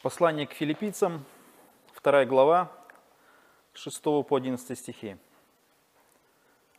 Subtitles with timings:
[0.00, 1.24] Послание к филиппийцам,
[2.00, 2.70] 2 глава,
[3.72, 5.16] 6 по 11 стихи.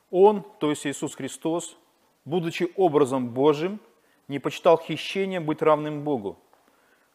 [0.09, 1.75] Он, то есть Иисус Христос,
[2.23, 3.81] будучи образом Божьим,
[4.29, 6.39] не почитал хищением быть равным Богу,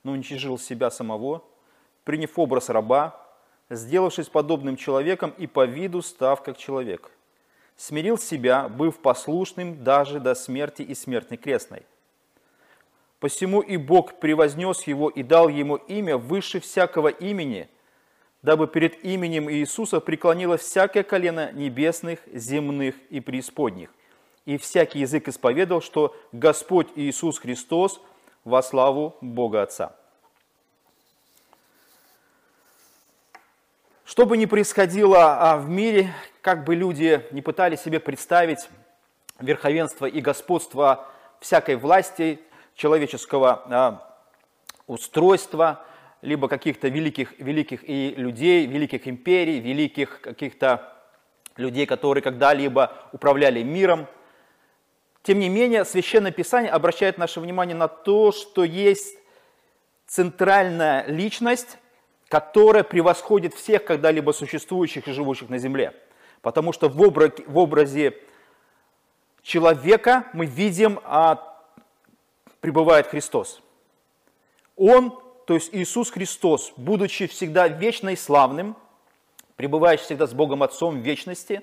[0.02, 1.42] но уничижил себя самого,
[2.04, 3.18] приняв образ раба,
[3.70, 7.12] сделавшись подобным человеком и по виду став как человек.
[7.76, 11.86] Смирил себя, быв послушным даже до смерти и смертной крестной–
[13.24, 17.70] Посему и Бог превознес его и дал ему имя выше всякого имени,
[18.42, 23.88] дабы перед именем Иисуса преклонилось всякое колено небесных, земных и преисподних.
[24.44, 27.98] И всякий язык исповедал, что Господь Иисус Христос
[28.44, 29.96] во славу Бога Отца.
[34.04, 36.12] Что бы ни происходило а, в мире,
[36.42, 38.68] как бы люди не пытались себе представить
[39.40, 41.08] верховенство и господство
[41.40, 42.38] всякой власти–
[42.74, 44.16] человеческого а,
[44.86, 45.84] устройства,
[46.22, 50.92] либо каких-то великих, великих и людей, великих империй, великих каких-то
[51.56, 54.06] людей, которые когда-либо управляли миром.
[55.22, 59.18] Тем не менее, Священное Писание обращает наше внимание на то, что есть
[60.06, 61.78] центральная личность,
[62.28, 65.94] которая превосходит всех когда-либо существующих и живущих на земле.
[66.42, 68.18] Потому что в образе, в образе
[69.42, 71.53] человека мы видим а,
[72.64, 73.60] пребывает Христос.
[74.74, 78.74] Он, то есть Иисус Христос, будучи всегда вечно и славным,
[79.56, 81.60] пребывающий всегда с Богом Отцом в вечности,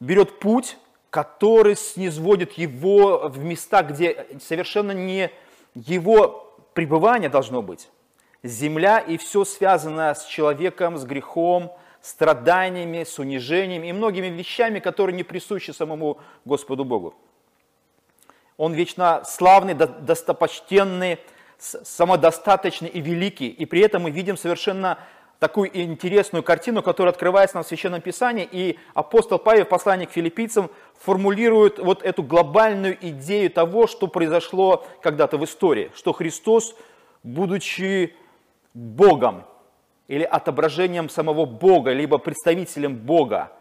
[0.00, 0.78] берет путь,
[1.10, 5.30] который снизводит его в места, где совершенно не
[5.74, 7.90] его пребывание должно быть.
[8.42, 15.14] Земля и все связанное с человеком, с грехом, страданиями, с унижениями и многими вещами, которые
[15.14, 17.14] не присущи самому Господу Богу.
[18.58, 21.18] Он вечно славный, достопочтенный,
[21.58, 23.48] самодостаточный и великий.
[23.48, 24.98] И при этом мы видим совершенно
[25.38, 28.48] такую интересную картину, которая открывается нам в Священном Писании.
[28.50, 34.84] И апостол Павел в послании к филиппийцам формулирует вот эту глобальную идею того, что произошло
[35.02, 35.92] когда-то в истории.
[35.94, 36.74] Что Христос,
[37.22, 38.16] будучи
[38.74, 39.44] Богом
[40.08, 43.52] или отображением самого Бога, либо представителем Бога,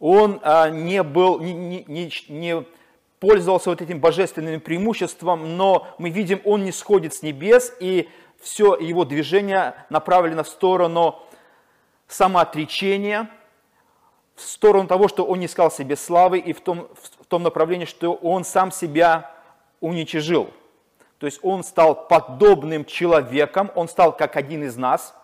[0.00, 2.64] он а, не был, не, не, не
[3.20, 8.08] пользовался вот этим божественным преимуществом, но мы видим, он не сходит с небес, и
[8.40, 11.20] все его движение направлено в сторону
[12.06, 13.28] самоотречения,
[14.36, 16.88] в сторону того, что он не искал себе славы, и в том,
[17.20, 19.32] в том направлении, что он сам себя
[19.80, 20.50] уничижил.
[21.18, 25.14] То есть он стал подобным человеком, он стал как один из нас,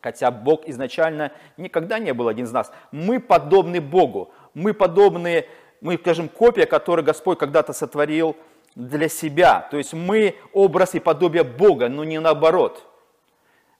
[0.00, 2.72] хотя Бог изначально никогда не был один из нас.
[2.90, 5.46] Мы подобны Богу, мы подобны
[5.80, 8.36] мы, скажем, копия, которую Господь когда-то сотворил
[8.74, 9.66] для себя.
[9.70, 12.84] То есть мы образ и подобие Бога, но не наоборот.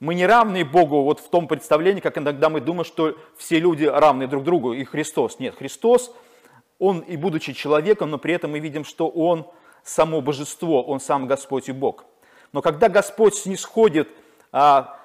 [0.00, 3.84] Мы не равны Богу вот в том представлении, как иногда мы думаем, что все люди
[3.84, 5.40] равны друг другу, и Христос.
[5.40, 6.14] Нет, Христос,
[6.78, 9.46] Он и будучи человеком, но при этом мы видим, что Он
[9.82, 12.04] само божество, Он сам Господь и Бог.
[12.52, 14.08] Но когда Господь снисходит
[14.52, 14.98] а,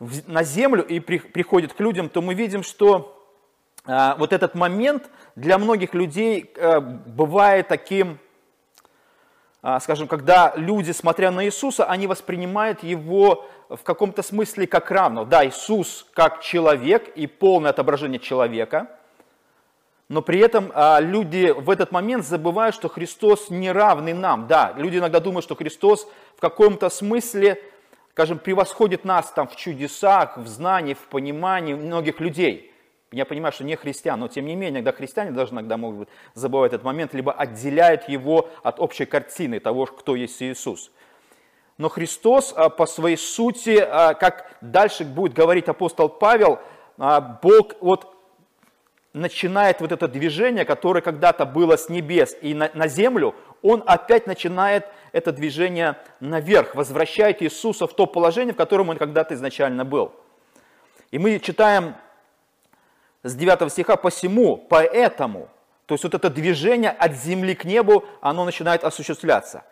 [0.00, 3.19] в, на землю и при, приходит к людям, то мы видим, что
[3.86, 8.18] вот этот момент для многих людей э, бывает таким,
[9.62, 15.26] а, скажем, когда люди, смотря на Иисуса, они воспринимают его в каком-то смысле как равного.
[15.26, 18.88] Да, Иисус как человек и полное отображение человека,
[20.08, 24.46] но при этом а, люди в этот момент забывают, что Христос не равный нам.
[24.46, 27.62] Да, люди иногда думают, что Христос в каком-то смысле,
[28.12, 32.66] скажем, превосходит нас там в чудесах, в знании, в понимании многих людей–
[33.12, 36.72] я понимаю, что не христиан, но тем не менее, иногда христиане даже иногда могут забывать
[36.72, 40.92] этот момент, либо отделяют его от общей картины того, кто есть Иисус.
[41.76, 46.60] Но Христос а, по своей сути, а, как дальше будет говорить апостол Павел,
[46.98, 48.14] а, Бог вот
[49.12, 54.26] начинает вот это движение, которое когда-то было с небес и на, на землю, он опять
[54.26, 60.12] начинает это движение наверх, возвращает Иисуса в то положение, в котором он когда-то изначально был.
[61.10, 61.96] И мы читаем
[63.22, 65.48] с 9 стиха, посему, поэтому,
[65.86, 69.64] то есть вот это движение от земли к небу, оно начинает осуществляться.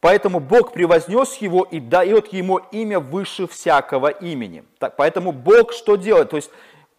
[0.00, 4.64] Поэтому Бог превознес его и дает ему имя выше всякого имени.
[4.78, 6.28] Так, поэтому Бог что делает?
[6.28, 6.50] То есть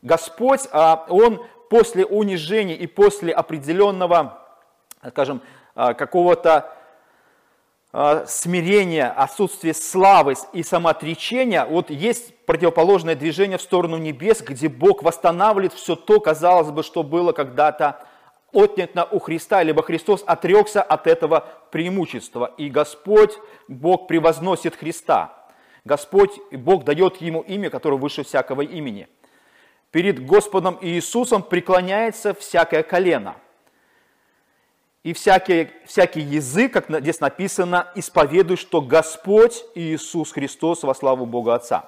[0.01, 4.41] Господь, а, Он после унижения и после определенного,
[5.07, 5.41] скажем,
[5.75, 6.74] а, какого-то
[8.27, 15.71] смирения, отсутствие славы и самоотречения, вот есть противоположное движение в сторону небес, где Бог восстанавливает
[15.71, 18.05] все то, казалось бы, что было когда-то
[18.51, 22.51] отнято у Христа, либо Христос отрекся от этого преимущества.
[22.57, 23.37] И Господь,
[23.69, 25.33] Бог превозносит Христа.
[25.85, 29.07] Господь, Бог дает ему имя, которое выше всякого имени.
[29.91, 33.35] Перед Господом Иисусом преклоняется всякое колено.
[35.05, 41.53] И всякий, всякий язык, как здесь написано, исповедует, что Господь Иисус Христос во славу Бога
[41.53, 41.85] Отца.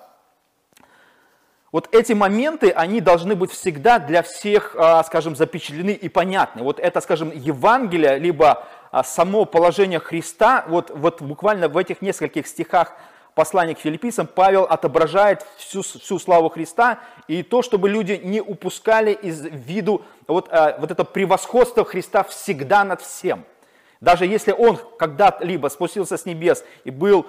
[1.71, 6.61] Вот эти моменты, они должны быть всегда для всех, а, скажем, запечатлены и понятны.
[6.61, 12.45] Вот это, скажем, Евангелие, либо а, само положение Христа, вот, вот буквально в этих нескольких
[12.45, 12.93] стихах
[13.37, 19.13] послания к филиппийцам Павел отображает всю, всю славу Христа и то, чтобы люди не упускали
[19.13, 23.45] из виду вот, а, вот это превосходство Христа всегда над всем.
[24.01, 27.25] Даже если он когда-либо спустился с небес и был,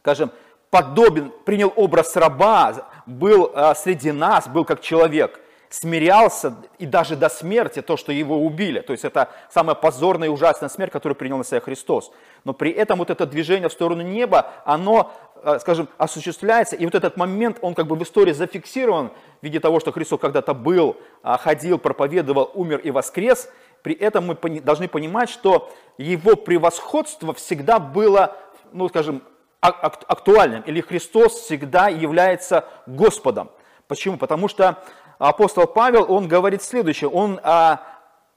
[0.00, 0.32] скажем,
[0.70, 5.38] подобен, принял образ раба, был а, среди нас, был как человек,
[5.72, 8.80] смирялся и даже до смерти, то, что его убили.
[8.80, 12.12] То есть это самая позорная и ужасная смерть, которую принял на себя Христос.
[12.44, 15.10] Но при этом вот это движение в сторону неба, оно,
[15.42, 16.76] а, скажем, осуществляется.
[16.76, 20.20] И вот этот момент, он как бы в истории зафиксирован в виде того, что Христос
[20.20, 23.48] когда-то был, а, ходил, проповедовал, умер и воскрес.
[23.82, 28.36] При этом мы должны понимать, что его превосходство всегда было,
[28.72, 29.22] ну, скажем,
[29.60, 33.48] актуальным, или Христос всегда является Господом.
[33.92, 34.16] Почему?
[34.16, 34.82] Потому что
[35.28, 37.82] апостол Павел, он говорит следующее, он а,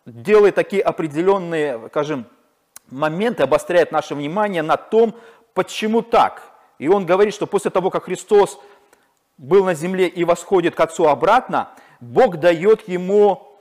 [0.05, 2.25] делает такие определенные, скажем,
[2.89, 5.15] моменты, обостряет наше внимание на том,
[5.53, 6.43] почему так.
[6.77, 8.59] И он говорит, что после того, как Христос
[9.37, 13.57] был на земле и восходит к Отцу обратно, Бог дает ему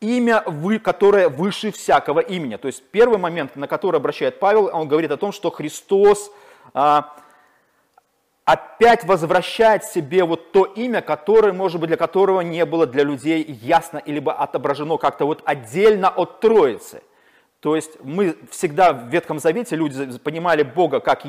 [0.00, 0.44] имя,
[0.82, 2.56] которое выше всякого имени.
[2.56, 6.30] То есть первый момент, на который обращает Павел, он говорит о том, что Христос–
[6.74, 7.16] а,
[8.52, 13.44] опять возвращает себе вот то имя, которое, может быть, для которого не было для людей
[13.62, 17.02] ясно или отображено как-то вот отдельно от Троицы.
[17.60, 21.22] То есть мы всегда в Ветхом Завете люди понимали Бога как,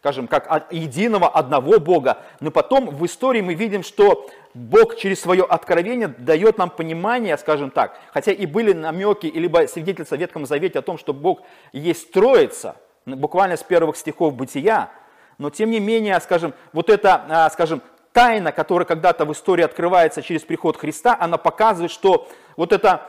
[0.00, 5.44] скажем, как единого одного Бога, но потом в истории мы видим, что Бог через свое
[5.44, 10.80] откровение дает нам понимание, скажем так, хотя и были намеки, либо свидетельства в Ветхом Завете
[10.80, 11.42] о том, что Бог
[11.72, 12.76] есть Троица–
[13.06, 14.90] буквально с первых стихов Бытия,
[15.38, 20.22] но тем не менее, скажем, вот эта, а, скажем, тайна, которая когда-то в истории открывается
[20.22, 23.02] через приход Христа, она показывает, что вот эта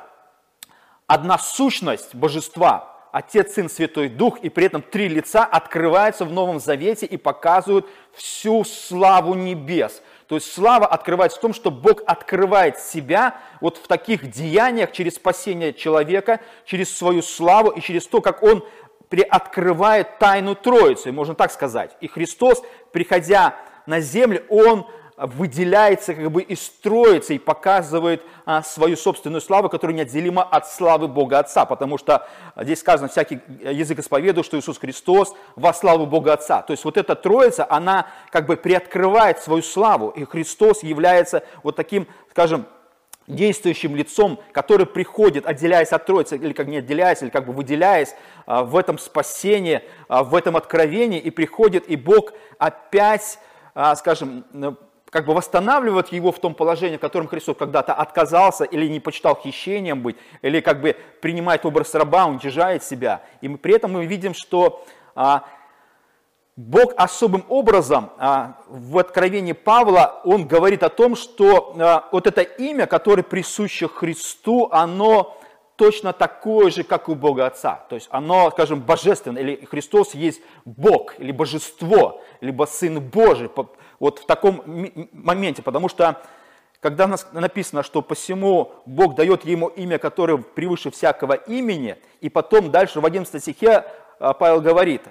[1.05, 6.59] одна сущность божества, Отец, Сын, Святой Дух, и при этом три лица открываются в Новом
[6.59, 10.01] Завете и показывают всю славу небес.
[10.27, 15.15] То есть слава открывается в том, что Бог открывает себя вот в таких деяниях через
[15.15, 18.63] спасение человека, через свою славу и через то, как Он
[19.09, 21.95] приоткрывает тайну Троицы, можно так сказать.
[22.01, 23.55] И Христос, приходя
[23.85, 24.85] на землю, Он
[25.17, 31.07] выделяется как бы из Троицы и показывает а, свою собственную славу, которая неотделима от славы
[31.07, 36.33] Бога Отца, потому что здесь сказано, всякий язык исповедует, что Иисус Христос во славу Бога
[36.33, 36.61] Отца.
[36.61, 41.75] То есть вот эта Троица, она как бы приоткрывает свою славу, и Христос является вот
[41.75, 42.67] таким, скажем,
[43.27, 48.15] действующим лицом, который приходит, отделяясь от Троицы, или как не отделяясь, или как бы выделяясь
[48.45, 53.39] а, в этом спасении, а, в этом откровении, и приходит, и Бог опять,
[53.75, 54.45] а, скажем,
[55.09, 59.39] как бы восстанавливает его в том положении, в котором Христос когда-то отказался или не почитал
[59.41, 63.21] хищением быть, или как бы принимает образ раба, уничижает себя.
[63.41, 64.85] И мы, при этом мы видим, что
[66.57, 72.41] Бог особым образом а, в откровении Павла, он говорит о том, что а, вот это
[72.41, 75.37] имя, которое присуще Христу, оно
[75.75, 77.85] точно такое же, как у Бога Отца.
[77.89, 83.51] То есть оно, скажем, божественное, или Христос есть Бог, или Божество, либо Сын Божий,
[83.99, 84.63] вот в таком
[85.11, 86.23] моменте, потому что
[86.79, 92.99] когда написано, что посему Бог дает ему имя, которое превыше всякого имени, и потом дальше
[92.99, 93.85] в 11 стихе
[94.19, 95.03] а, Павел говорит,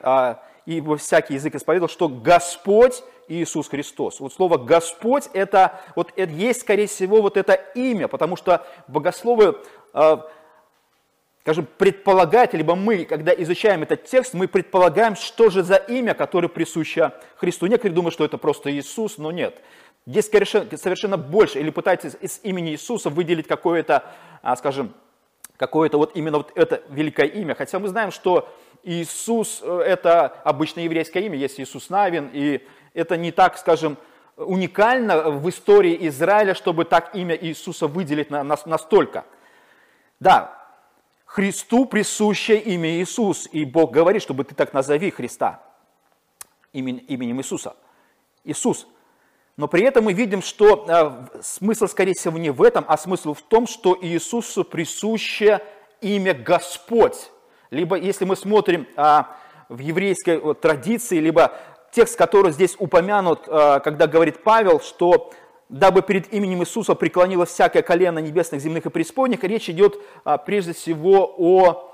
[0.66, 4.20] и во всякий язык исповедовал, что Господь Иисус Христос.
[4.20, 9.58] Вот слово Господь это, вот это есть, скорее всего, вот это имя, потому что богословы,
[9.94, 10.16] э,
[11.40, 16.48] скажем, предполагают, либо мы, когда изучаем этот текст, мы предполагаем, что же за имя, которое
[16.48, 17.66] присуще Христу.
[17.66, 19.60] Некоторые думают, что это просто Иисус, но нет.
[20.06, 24.04] Здесь совершенно, совершенно больше, или пытаются из имени Иисуса выделить какое-то,
[24.42, 24.94] а, скажем,
[25.56, 27.54] какое-то вот именно вот это великое имя.
[27.54, 28.48] Хотя мы знаем, что
[28.86, 33.98] Иисус э,– это обычное еврейское имя, есть Иисус Навин, и это не так, скажем,
[34.36, 39.24] уникально в истории Израиля, чтобы так имя Иисуса выделить на, на, настолько.
[40.20, 40.56] Да,
[41.24, 45.60] Христу присуще имя Иисус, и Бог говорит, чтобы ты так назови Христа
[46.72, 47.76] имен, именем Иисуса.
[48.44, 48.86] Иисус.
[49.56, 53.34] Но при этом мы видим, что э, смысл, скорее всего, не в этом, а смысл
[53.34, 55.62] в том, что Иисусу присуще
[56.00, 57.30] имя Господь.
[57.70, 59.22] Либо если мы смотрим э,
[59.68, 61.52] в еврейской вот, традиции, либо
[61.90, 65.32] текст, который здесь упомянут, э, когда говорит Павел, что
[65.68, 70.72] дабы перед именем Иисуса преклонилось всякое колено небесных, земных и преисподних, речь идет э, прежде
[70.72, 71.92] всего о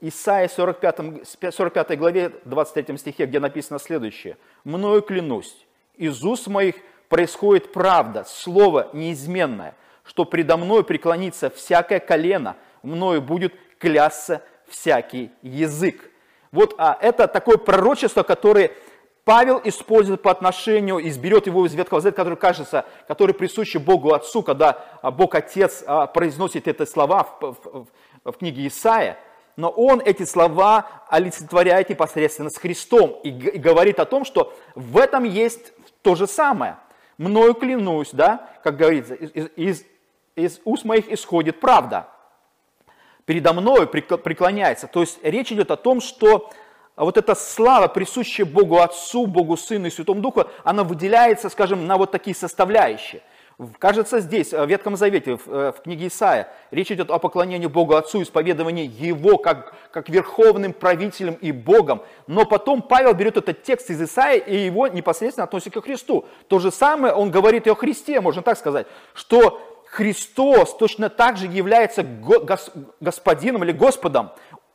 [0.00, 4.36] Исаии 45, 45 главе 23 стихе, где написано следующее.
[4.64, 5.56] «Мною клянусь,
[5.96, 6.76] из уст моих
[7.08, 16.10] происходит правда, слово неизменное, что предо мной преклонится всякое колено, мною будет клясться всякий язык».
[16.52, 18.72] Вот а, это такое пророчество, которое
[19.24, 24.42] Павел использует по отношению, изберет его из Ветхого Завета, который кажется, который присущи Богу Отцу,
[24.42, 27.86] когда а, Бог Отец а, произносит эти слова в, в,
[28.24, 29.18] в книге Исаия,
[29.56, 34.96] но он эти слова олицетворяет непосредственно с Христом и, и говорит о том, что в
[34.96, 36.78] этом есть то же самое.
[37.18, 39.84] Мною клянусь, да, как говорится, из, из,
[40.36, 42.08] из уст моих исходит правда.
[43.28, 44.86] Передо мною преклоняется.
[44.86, 46.48] То есть речь идет о том, что
[46.96, 51.98] вот эта слава, присущая Богу Отцу, Богу Сыну и Святому Духу, она выделяется, скажем, на
[51.98, 53.20] вот такие составляющие.
[53.78, 57.96] Кажется, здесь, в Ветхом Завете, в, э, в книге Исаия, речь идет о поклонении Богу
[57.96, 62.00] Отцу, исповедовании Его как, как верховным правителем и Богом.
[62.28, 66.24] Но потом Павел берет этот текст из Исаия и его непосредственно относит к Христу.
[66.46, 71.36] То же самое он говорит и о Христе, можно так сказать, что Христос точно так
[71.36, 72.04] же является
[73.00, 74.30] Господином или Господом.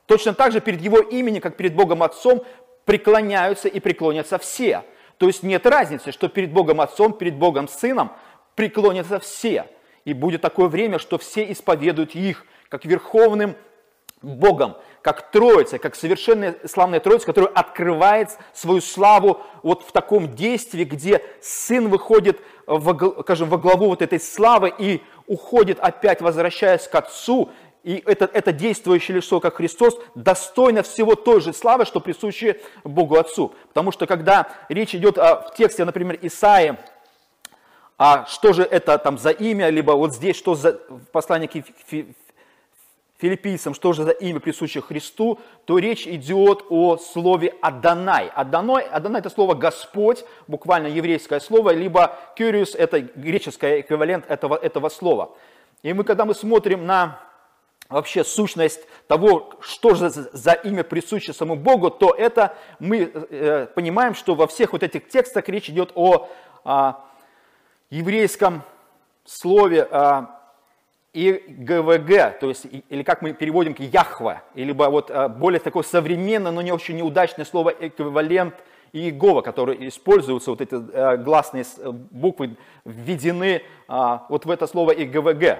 [0.05, 2.43] Точно так же перед Его именем, как перед Богом Отцом,
[2.85, 4.83] преклоняются и преклонятся все.
[5.17, 8.11] То есть нет разницы, что перед Богом Отцом, перед Богом Сыном–
[8.55, 9.67] преклонятся все.
[10.05, 13.55] И будет такое время, что все исповедуют их как верховным
[14.23, 20.85] Богом, как Троица, как совершенная славная Троица, которая открывает свою славу вот в таком действии,
[20.85, 26.95] где Сын выходит, во, скажем, во главу вот этой славы и уходит опять, возвращаясь к
[26.95, 27.51] Отцу,
[27.83, 33.17] и это, это действующее лицо, как Христос, достойно всего той же славы, что присуще Богу
[33.17, 33.53] Отцу.
[33.67, 36.79] Потому что когда речь идет о, в тексте, например, Исаия,
[37.97, 41.63] а что же это там за имя, либо вот здесь, что за в к
[43.23, 48.29] филиппийцам, что же за имя, присущее Христу, то речь идет о слове Адонай.
[48.35, 54.89] Адонай, Адонай это слово Господь, буквально еврейское слово, либо Кюриус это греческий эквивалент этого, этого
[54.89, 55.37] слова.
[55.83, 57.17] И мы, когда мы смотрим на
[57.87, 64.15] вообще сущность того, что же за имя присуще самому Богу, то это мы э, понимаем,
[64.15, 66.27] что во всех вот этих текстах речь идет о,
[66.65, 66.95] о
[67.89, 68.63] еврейском
[69.23, 69.87] слове
[71.13, 75.83] а, ИГВГ, то есть, или как мы переводим к Яхва, или вот а, более такое
[75.83, 78.55] современное, но не очень неудачное слово эквивалент
[78.93, 82.55] Иегова, которые используются, вот эти а, гласные буквы
[82.85, 85.59] введены а, вот в это слово ИГВГ.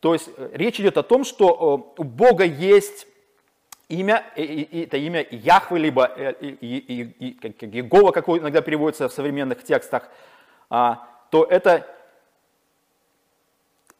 [0.00, 3.06] То есть э, речь идет о том, что у Бога есть
[3.88, 10.10] имя, это имя Яхвы, либо э, Иегова, как иногда переводится в современных текстах,
[10.68, 11.86] то это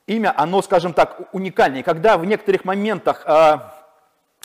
[0.07, 1.83] имя, оно, скажем так, уникальное.
[1.83, 3.59] когда в некоторых моментах э,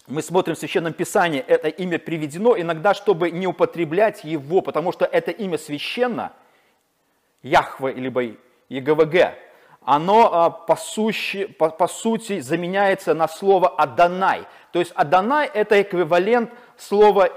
[0.07, 5.05] мы смотрим в Священном Писании, это имя приведено, иногда, чтобы не употреблять его, потому что
[5.05, 6.33] это имя священно,
[7.41, 8.23] Яхве, либо
[8.69, 9.33] ЕГВГ,
[9.85, 14.43] оно э, по, сущи, по, по сути заменяется на слово Адонай.
[14.71, 17.29] То есть Адонай это эквивалент слова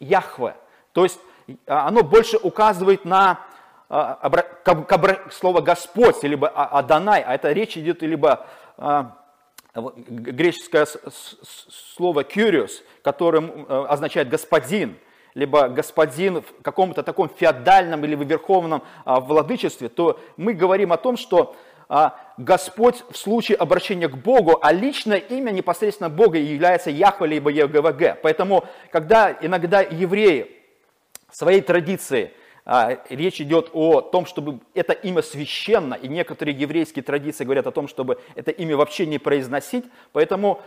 [0.00, 0.56] Яхве.
[0.92, 1.20] То есть
[1.66, 3.38] оно больше указывает на а,
[5.30, 8.46] слово Господь, либо Адонай, а это речь идет либо
[8.78, 9.18] а,
[9.74, 10.86] греческое
[11.94, 13.50] слово «кюриос», которое
[13.88, 14.96] означает «господин»,
[15.34, 21.16] либо господин в каком-то таком феодальном или верховном а, владычестве, то мы говорим о том,
[21.16, 21.54] что
[22.38, 28.22] Господь в случае обращения к Богу, а личное имя непосредственно Бога является Яхве либо ЕГВГ.
[28.22, 30.56] Поэтому, когда иногда евреи
[31.28, 37.02] в своей традиции– а, речь идет о том, чтобы это имя священно, и некоторые еврейские
[37.02, 40.60] традиции говорят о том, чтобы это имя вообще не произносить, поэтому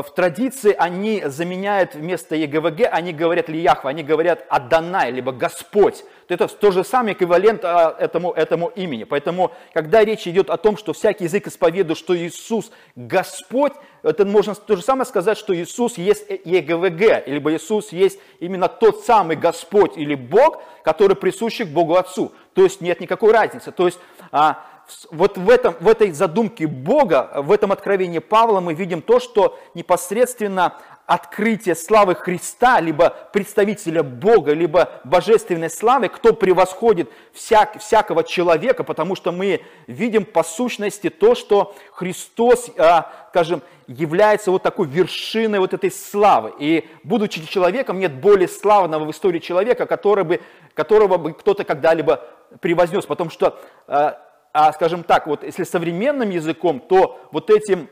[0.00, 6.02] в традиции они заменяют вместо ЕГВГ, они говорят Лияхва, они говорят Адонай, либо Господь.
[6.28, 9.04] Это то же самое эквивалент а, этому, этому имени.
[9.04, 14.54] Поэтому, когда речь идет о том, что всякий язык исповедует, что Иисус Господь, это можно
[14.54, 19.98] то же самое сказать, что Иисус есть ЕГВГ, либо Иисус есть именно тот самый Господь
[19.98, 22.32] или Бог, который присущий к Богу Отцу.
[22.54, 23.72] То есть нет никакой разницы.
[23.72, 23.98] То есть
[24.30, 24.64] а,
[25.10, 29.58] вот в, этом, в этой задумке Бога, в этом откровении Павла мы видим то, что
[29.74, 38.84] непосредственно открытие славы Христа, либо представителя Бога, либо божественной славы, кто превосходит всяк, всякого человека,
[38.84, 45.58] потому что мы видим по сущности то, что Христос, а, скажем, является вот такой вершиной
[45.58, 46.54] вот этой славы.
[46.58, 50.40] И будучи человеком, нет более славного в истории человека, который бы,
[50.74, 52.24] которого бы кто-то когда-либо
[52.60, 54.18] превознес, потому что, а,
[54.52, 57.88] а, скажем так, вот если современным языком, то вот этим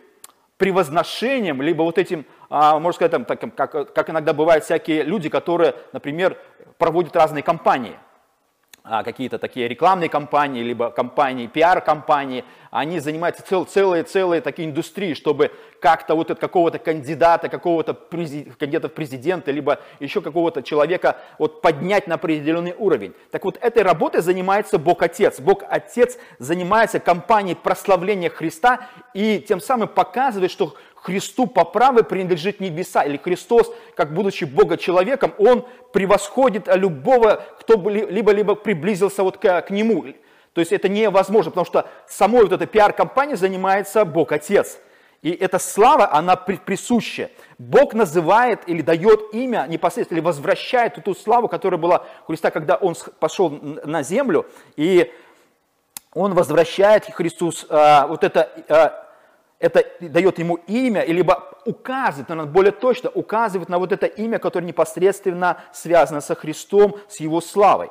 [0.56, 5.28] превозношением, либо вот этим, а, можно сказать, там, так, как, как иногда бывают всякие люди,
[5.28, 6.36] которые, например,
[6.78, 7.96] проводят разные кампании–
[8.82, 15.50] какие-то такие рекламные компании, либо компании, пиар-компании, они занимаются цел, целые, целые такие индустрии, чтобы
[15.80, 22.06] как-то вот от какого-то кандидата, какого-то кандидата в президенты, либо еще какого-то человека вот поднять
[22.06, 23.14] на определенный уровень.
[23.30, 25.40] Так вот, этой работой занимается Бог Отец.
[25.40, 32.60] Бог Отец занимается компанией прославления Христа и тем самым показывает, что Христу по праву принадлежит
[32.60, 39.62] небеса, или Христос, как будучи Бога человеком, Он превосходит любого, кто либо-либо приблизился вот к,
[39.62, 40.04] к Нему.
[40.52, 44.78] То есть это невозможно, потому что самой вот этой пиар-компанией занимается Бог Отец.
[45.22, 47.30] И эта слава, она присуща.
[47.58, 52.76] Бог называет или дает имя непосредственно, или возвращает ту славу, которая была у Христа, когда
[52.76, 55.12] Он пошел на землю, и
[56.14, 59.09] Он возвращает Христос а, вот это а,
[59.60, 64.66] это дает ему имя, либо указывает, наверное, более точно, указывает на вот это имя, которое
[64.66, 67.90] непосредственно связано со Христом, с его славой.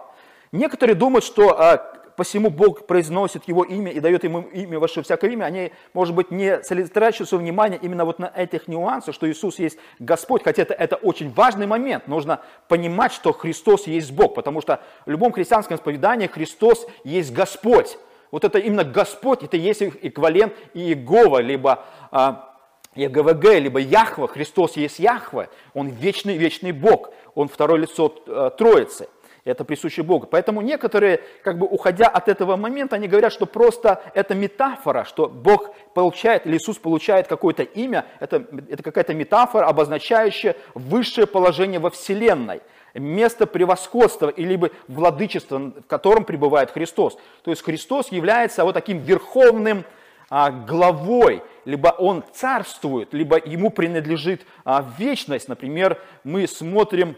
[0.51, 1.77] Некоторые думают, что а,
[2.15, 6.31] посему Бог произносит его имя и дает ему имя ваше всякое имя, они, может быть,
[6.31, 10.73] не сосредотачивают свое внимание именно вот на этих нюансах, что Иисус есть Господь, хотя это,
[10.73, 12.07] это очень важный момент.
[12.07, 17.99] Нужно понимать, что Христос есть Бог, потому что в любом христианском исповедании Христос есть Господь
[18.31, 22.55] вот это именно Господь, это есть эквивалент Иегова, либо а,
[22.95, 29.07] ЕГВГ, либо Яхва, Христос есть Яхва, Он вечный, вечный Бог, Он второе лицо а, Троицы.
[29.45, 30.27] Это присуще Богу.
[30.29, 35.27] Поэтому некоторые, как бы уходя от этого момента, они говорят, что просто это метафора, что
[35.27, 41.89] Бог получает, или Иисус получает какое-то имя, это, это какая-то метафора, обозначающая высшее положение во
[41.89, 42.61] Вселенной–
[42.93, 47.17] место превосходства или владычества, в котором пребывает Христос.
[47.43, 49.85] То есть Христос является вот таким верховным
[50.29, 55.47] а, главой, либо он царствует, либо ему принадлежит а, вечность.
[55.47, 57.15] Например, мы смотрим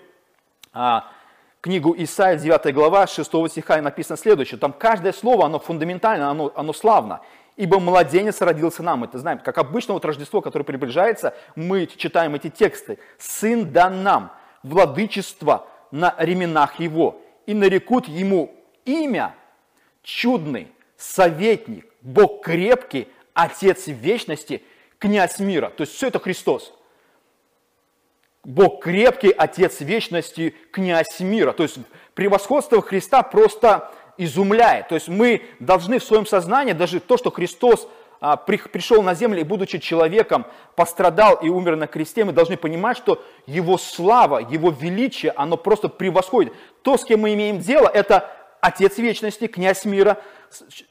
[0.73, 1.05] а,
[1.61, 4.59] книгу Исаия, 9 глава, 6 стиха, и написано следующее.
[4.59, 7.21] Там каждое слово, оно фундаментально, оно, оно славно.
[7.57, 9.03] «Ибо младенец родился нам».
[9.03, 12.97] Это знаем, как обычно вот Рождество, которое приближается, мы читаем эти тексты.
[13.19, 14.31] «Сын дан нам,
[14.63, 19.35] владычество на ременах его, и нарекут ему имя
[20.03, 24.61] чудный, советник, Бог крепкий, Отец вечности,
[24.99, 25.69] князь мира.
[25.69, 26.73] То есть все это Христос.
[28.43, 31.53] Бог крепкий, Отец вечности, князь мира.
[31.53, 31.77] То есть
[32.13, 34.89] превосходство Христа просто изумляет.
[34.89, 37.87] То есть мы должны в своем сознании, даже то, что Христос
[38.45, 43.23] пришел на землю и, будучи человеком, пострадал и умер на кресте, мы должны понимать, что
[43.47, 46.53] его слава, его величие, оно просто превосходит.
[46.83, 48.29] То, с кем мы имеем дело, это
[48.61, 50.17] Отец Вечности, Князь Мира,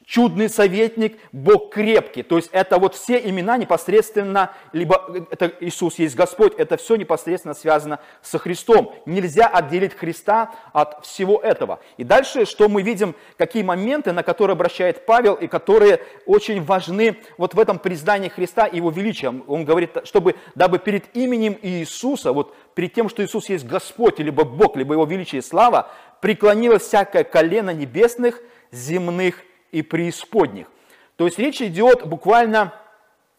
[0.05, 2.23] чудный советник, Бог крепкий.
[2.23, 7.53] То есть это вот все имена непосредственно, либо это Иисус есть Господь, это все непосредственно
[7.53, 8.93] связано со Христом.
[9.05, 11.79] Нельзя отделить Христа от всего этого.
[11.97, 17.17] И дальше, что мы видим, какие моменты, на которые обращает Павел, и которые очень важны
[17.37, 19.29] вот в этом признании Христа и Его величия.
[19.47, 24.43] Он говорит, чтобы, дабы перед именем Иисуса, вот перед тем, что Иисус есть Господь, либо
[24.43, 30.67] Бог, либо Его величие и слава, преклонилось всякое колено небесных, земных и преисподних.
[31.15, 32.73] То есть речь идет буквально,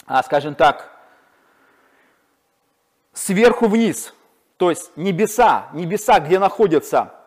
[0.06, 0.90] а, скажем так,
[3.12, 4.14] сверху вниз.
[4.56, 7.21] То есть небеса, небеса, где находятся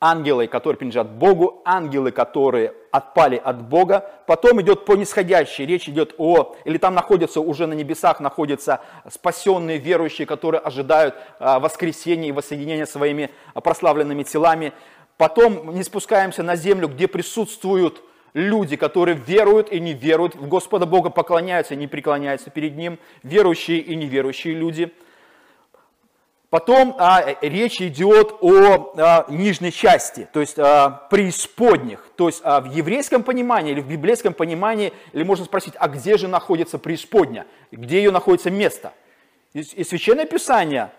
[0.00, 4.08] ангелы, которые принадлежат Богу, ангелы, которые отпали от Бога.
[4.26, 8.80] Потом идет по нисходящей, речь идет о, или там находятся уже на небесах, находятся
[9.10, 14.72] спасенные верующие, которые ожидают а, воскресения и воссоединения своими прославленными телами.
[15.16, 18.02] Потом не спускаемся на землю, где присутствуют
[18.34, 22.98] люди, которые веруют и не веруют в Господа Бога, поклоняются и не преклоняются перед Ним,
[23.24, 24.92] верующие и неверующие люди.
[26.50, 32.06] Потом а, речь идет о а, нижней части, то есть а, преисподних.
[32.16, 36.16] То есть а, в еврейском понимании или в библейском понимании, или можно спросить, а где
[36.16, 38.94] же находится преисподня, где ее находится место?
[39.52, 40.90] И, и Священное Писание,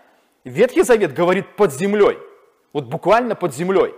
[0.44, 2.18] Ветхий Завет говорит под землей,
[2.72, 3.92] вот буквально под землей.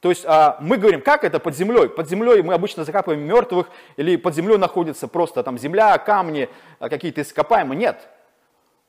[0.00, 1.90] То есть а, мы говорим, как это под землей?
[1.90, 6.88] Под землей мы обычно закапываем мертвых, или под землей находится просто там земля, камни, а,
[6.88, 7.78] какие-то ископаемые.
[7.78, 8.08] Нет.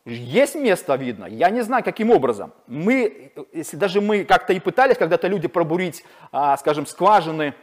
[0.06, 1.26] Есть место, видно.
[1.26, 2.54] Я не знаю, каким образом.
[2.68, 7.56] Мы, если даже мы как-то и пытались когда-то люди пробурить, а, скажем, скважины,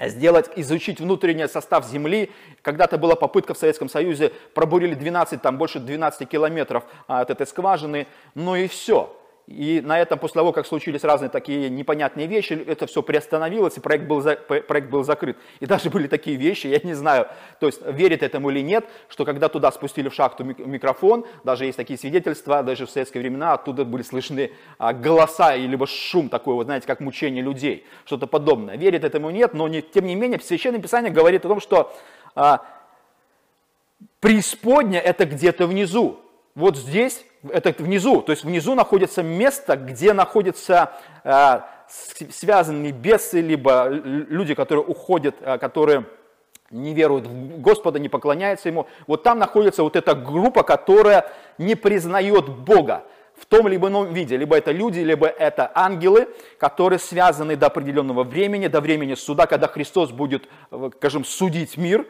[0.00, 2.30] сделать, изучить внутренний состав Земли.
[2.62, 7.46] Когда-то была попытка в Советском Союзе, пробурили 12, там больше 12 километров а, от этой
[7.46, 9.14] скважины, ну и все.
[9.48, 13.80] И на этом, после того, как случились разные такие непонятные вещи, это все приостановилось, и
[13.80, 15.38] проект был, за, проект был закрыт.
[15.60, 19.24] И даже были такие вещи, я не знаю, то есть верит этому или нет, что
[19.24, 23.86] когда туда спустили в шахту микрофон, даже есть такие свидетельства, даже в советские времена оттуда
[23.86, 28.76] были слышны а, голоса, либо шум такой, вот знаете, как мучение людей, что-то подобное.
[28.76, 31.96] Верит этому нет, но не, тем не менее Священное Писание говорит о том, что
[32.34, 32.66] а,
[34.20, 36.20] преисподня это где-то внизу.
[36.54, 40.92] Вот здесь это внизу, то есть внизу находится место, где находятся
[41.24, 46.04] э, связанные бесы, либо люди, которые уходят, э, которые
[46.70, 48.86] не веруют в Господа, не поклоняются Ему.
[49.06, 53.04] Вот там находится вот эта группа, которая не признает Бога
[53.36, 54.36] в том либо ином виде.
[54.36, 59.68] Либо это люди, либо это ангелы, которые связаны до определенного времени, до времени суда, когда
[59.68, 62.06] Христос будет, э, скажем, судить мир.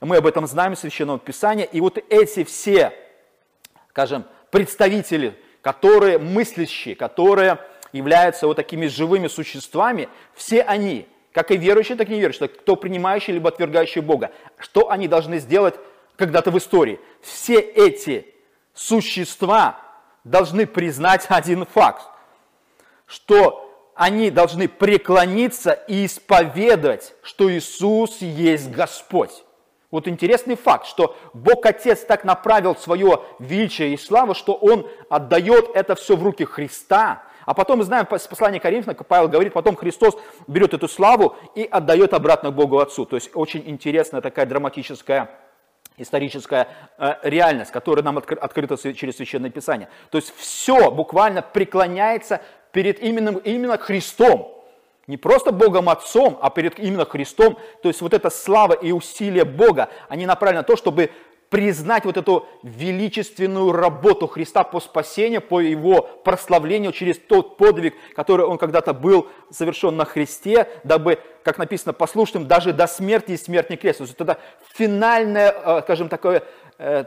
[0.00, 1.66] Мы об этом знаем из Священного Писания.
[1.66, 2.92] И вот эти все,
[3.90, 7.58] скажем, представители, которые мыслящие, которые
[7.92, 13.32] являются вот такими живыми существами, все они, как и верующие, так и неверующие, кто принимающий
[13.32, 15.74] либо отвергающий Бога, что они должны сделать
[16.16, 17.00] когда-то в истории?
[17.20, 18.26] Все эти
[18.74, 19.80] существа
[20.24, 22.06] должны признать один факт,
[23.06, 29.44] что они должны преклониться и исповедовать, что Иисус есть Господь.
[29.90, 35.70] Вот интересный факт, что Бог Отец так направил свое величие и славу, что Он отдает
[35.74, 37.24] это все в руки Христа.
[37.44, 41.64] А потом мы знаем, с послания Коринфянам, Павел говорит, потом Христос берет эту славу и
[41.64, 43.04] отдает обратно Богу Отцу.
[43.04, 45.30] То есть очень интересная такая драматическая
[45.96, 49.88] историческая э, реальность, которая нам открыта через Священное Писание.
[50.10, 52.40] То есть все буквально преклоняется
[52.72, 54.59] перед именно, именно Христом.
[55.10, 57.58] Не просто Богом Отцом, а перед именно Христом.
[57.82, 61.10] То есть вот эта слава и усилия Бога, они направлены на то, чтобы
[61.48, 68.46] признать вот эту величественную работу Христа по спасению, по его прославлению через тот подвиг, который
[68.46, 73.76] он когда-то был совершен на Христе, дабы, как написано, послушным даже до смерти и смертный
[73.76, 73.98] крест.
[73.98, 74.38] То есть это
[74.74, 76.44] финальное, э, скажем, такое
[76.78, 77.04] э,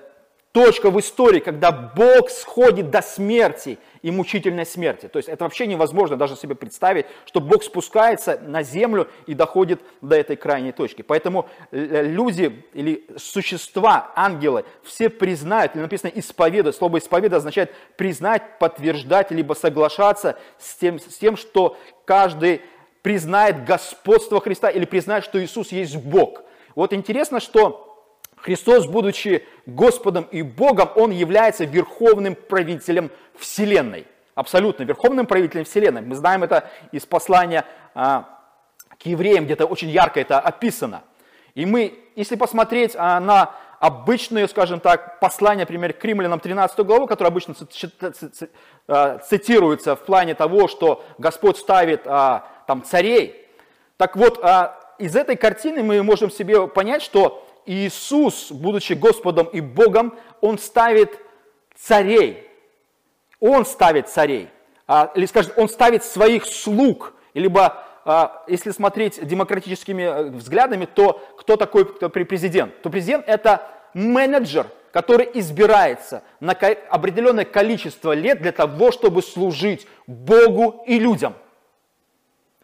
[0.53, 5.07] точка в истории, когда Бог сходит до смерти и мучительной смерти.
[5.07, 9.81] То есть это вообще невозможно даже себе представить, что Бог спускается на землю и доходит
[10.01, 11.01] до этой крайней точки.
[11.01, 16.75] Поэтому э, люди или существа, ангелы, все признают, или написано исповедуют.
[16.75, 22.61] Слово исповедовать означает признать, подтверждать, либо соглашаться с тем, с тем что каждый
[23.01, 26.43] признает господство Христа или признает, что Иисус есть Бог.
[26.75, 27.92] Вот интересно, что
[28.43, 34.05] Христос, будучи Господом и Богом, Он является верховным правителем Вселенной.
[34.35, 36.01] Абсолютно верховным правителем Вселенной.
[36.01, 37.63] Мы знаем это из послания
[37.95, 38.41] а,
[39.01, 41.03] к евреям, где-то очень ярко это описано.
[41.55, 47.07] И мы, если посмотреть а, на обычное, скажем так, послание, например, к римлянам 13 главу,
[47.07, 47.55] которое обычно
[48.87, 53.47] а, цитируется в плане того, что Господь ставит а, там царей.
[53.95, 59.61] Так вот, а, из этой картины мы можем себе понять, что Иисус, будучи Господом и
[59.61, 61.17] Богом, Он ставит
[61.75, 62.49] царей.
[63.39, 64.49] Он ставит царей.
[64.87, 67.13] А, или, скажем, Он ставит своих слуг.
[67.33, 72.81] Либо, а, если смотреть демократическими э, взглядами, то кто такой кто президент?
[72.81, 80.83] То президент– это менеджер, который избирается на определенное количество лет для того, чтобы служить Богу
[80.85, 81.33] и людям.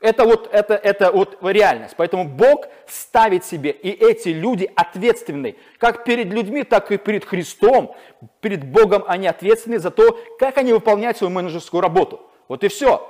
[0.01, 1.95] Это вот, это, это вот реальность.
[1.97, 7.95] Поэтому Бог ставит себе, и эти люди ответственны, как перед людьми, так и перед Христом.
[8.39, 12.21] Перед Богом они ответственны за то, как они выполняют свою менеджерскую работу.
[12.47, 13.09] Вот и все.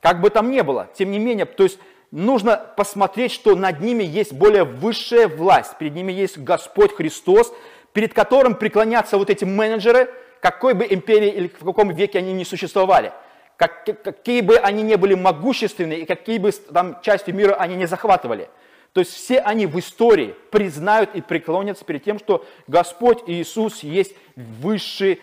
[0.00, 0.88] Как бы там ни было.
[0.94, 1.78] Тем не менее, то есть
[2.10, 5.78] нужно посмотреть, что над ними есть более высшая власть.
[5.78, 7.54] Перед ними есть Господь Христос,
[7.92, 12.44] перед которым преклонятся вот эти менеджеры, какой бы империи или в каком веке они не
[12.44, 13.12] существовали–
[13.56, 17.86] как, какие бы они ни были могущественные и какие бы там части мира они не
[17.86, 18.48] захватывали.
[18.92, 24.14] То есть все они в истории признают и преклонятся перед тем, что Господь Иисус есть
[24.36, 25.20] высший,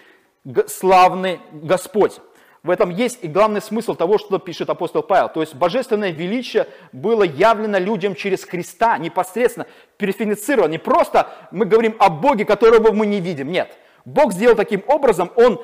[0.68, 2.20] славный Господь.
[2.64, 5.30] В этом есть и главный смысл того, что пишет апостол Павел.
[5.30, 9.66] То есть божественное величие было явлено людям через Христа, непосредственно
[9.98, 10.72] периферицировано.
[10.72, 13.52] Не просто мы говорим о Боге, которого мы не видим.
[13.52, 13.76] Нет.
[14.06, 15.60] Бог сделал таким образом, Он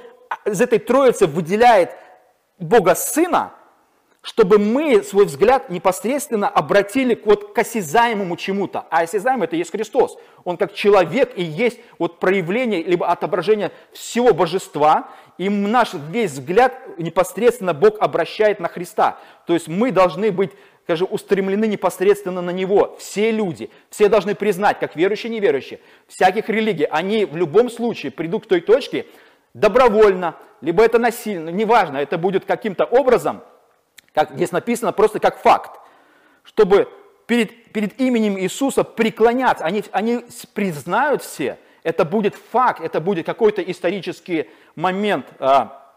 [0.46, 1.92] из этой троицы выделяет
[2.60, 3.54] Бога Сына,
[4.22, 8.86] чтобы мы свой взгляд непосредственно обратили к, вот, к осязаемому чему-то.
[8.90, 10.18] А осязаемый это есть Христос.
[10.44, 15.10] Он как человек и есть вот проявление, либо отображение всего божества.
[15.38, 19.18] И наш весь взгляд непосредственно Бог обращает на Христа.
[19.46, 20.52] То есть мы должны быть
[20.84, 22.96] скажем, устремлены непосредственно на Него.
[22.98, 28.14] Все люди, все должны признать, как верующие и неверующие, всяких религий, они в любом случае
[28.14, 29.06] придут к той точке
[29.60, 33.44] добровольно, либо это насильно, неважно, это будет каким-то образом,
[34.14, 35.80] как здесь написано, просто как факт,
[36.44, 36.88] чтобы
[37.26, 39.66] перед, перед именем Иисуса преклоняться.
[39.66, 45.92] Они, они признают все, это будет факт, это будет какой-то исторический момент, а,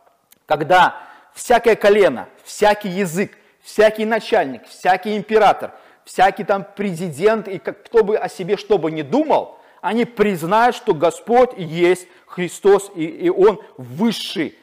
[0.46, 0.96] когда
[1.34, 5.72] всякое колено, всякий язык, всякий начальник, всякий император,
[6.04, 10.94] всякий там президент, и кто бы о себе что бы ни думал, они признают, что
[10.94, 14.56] Господь есть Христос, и, и Он высший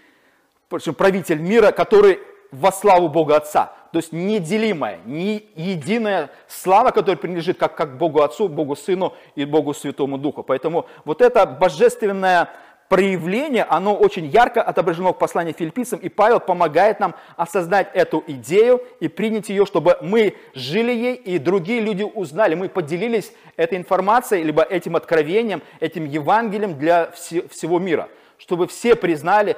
[0.98, 2.20] правитель мира, который
[2.52, 3.74] во славу Бога Отца.
[3.92, 9.46] То есть неделимая, не единая слава, которая принадлежит как, как Богу Отцу, Богу Сыну и
[9.46, 10.44] Богу Святому Духу.
[10.44, 12.50] Поэтому вот это божественное
[12.90, 18.82] проявление, оно очень ярко отображено в послании филиппийцам, и Павел помогает нам осознать эту идею
[19.00, 24.44] и принять ее, чтобы мы жили ей, и другие люди узнали, мы поделились этой информацией,
[24.44, 29.58] либо этим откровением, этим Евангелием для всего мира, чтобы все признали,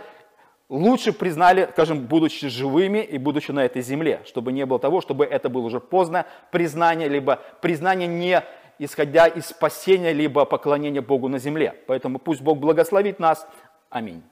[0.70, 5.26] лучше признали, скажем, будучи живыми и будучи на этой земле, чтобы не было того, чтобы
[5.26, 8.44] это было уже поздно признание, либо признание не
[8.80, 11.76] исходя из спасения, либо поклонения Богу на земле.
[11.86, 13.48] Поэтому пусть Бог благословит нас.
[13.90, 14.24] Аминь.